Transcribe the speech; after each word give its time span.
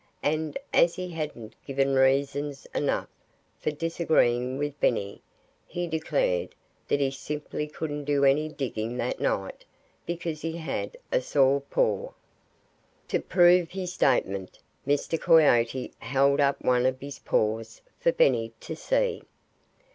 And 0.23 0.57
as 0.73 0.93
if 0.93 0.95
he 0.95 1.09
hadn't 1.11 1.53
given 1.63 1.93
reasons 1.93 2.65
enough 2.73 3.07
for 3.59 3.69
disagreeing 3.69 4.57
with 4.57 4.79
Benny, 4.79 5.21
he 5.67 5.85
declared 5.85 6.55
that 6.87 6.99
he 6.99 7.11
simply 7.11 7.67
couldn't 7.67 8.05
do 8.05 8.25
any 8.25 8.49
digging 8.49 8.97
that 8.97 9.19
night 9.19 9.63
because 10.07 10.41
he 10.41 10.53
had 10.57 10.97
a 11.11 11.21
sore 11.21 11.61
paw. 11.61 12.13
To 13.09 13.19
prove 13.19 13.69
his 13.69 13.93
statement, 13.93 14.57
Mr. 14.87 15.21
Coyote 15.21 15.93
held 15.99 16.39
up 16.39 16.63
one 16.63 16.87
of 16.87 16.99
his 16.99 17.19
paws 17.19 17.81
for 17.99 18.11
Benny 18.11 18.53
to 18.61 18.75
see. 18.75 19.21